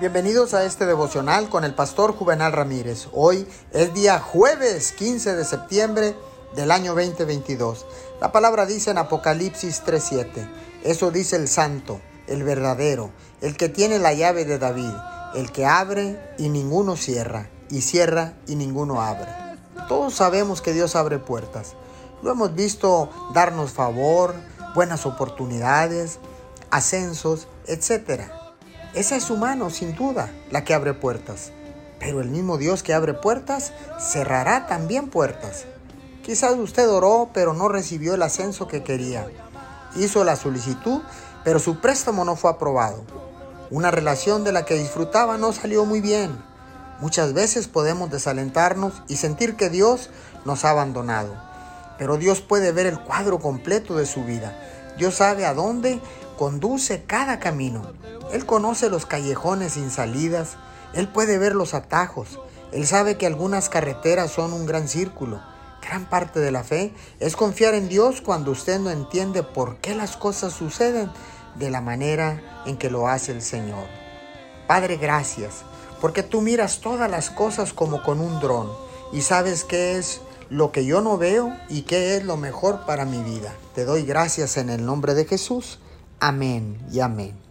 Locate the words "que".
13.56-13.68, 15.52-15.64, 20.60-20.72, 30.62-30.72, 32.84-32.94, 38.68-38.84, 44.64-44.74, 49.56-49.70, 63.16-63.28, 72.76-72.90, 80.72-80.84